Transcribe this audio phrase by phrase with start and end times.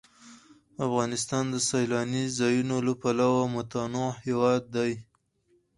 [0.85, 4.93] افغانستان د سیلاني ځایونو له پلوه متنوع هېواد دی.